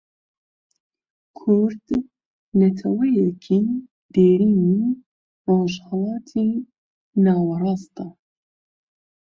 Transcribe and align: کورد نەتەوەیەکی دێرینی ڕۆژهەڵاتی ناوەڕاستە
کورد 1.37 1.87
نەتەوەیەکی 2.59 3.63
دێرینی 4.13 4.81
ڕۆژهەڵاتی 5.45 6.51
ناوەڕاستە 7.25 8.07